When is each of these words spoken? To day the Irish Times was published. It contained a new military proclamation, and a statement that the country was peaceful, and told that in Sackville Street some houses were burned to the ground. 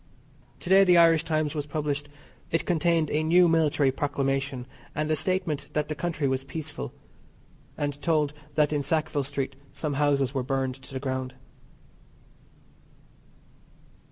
To 0.61 0.69
day 0.71 0.83
the 0.83 0.97
Irish 0.97 1.23
Times 1.25 1.53
was 1.53 1.67
published. 1.67 2.09
It 2.49 2.65
contained 2.65 3.11
a 3.11 3.21
new 3.21 3.47
military 3.47 3.91
proclamation, 3.91 4.65
and 4.95 5.11
a 5.11 5.15
statement 5.15 5.67
that 5.73 5.89
the 5.89 5.93
country 5.93 6.27
was 6.27 6.43
peaceful, 6.43 6.91
and 7.77 8.01
told 8.01 8.33
that 8.55 8.73
in 8.73 8.81
Sackville 8.81 9.23
Street 9.23 9.55
some 9.73 9.93
houses 9.93 10.33
were 10.33 10.41
burned 10.41 10.73
to 10.81 10.93
the 10.95 10.99
ground. 10.99 11.35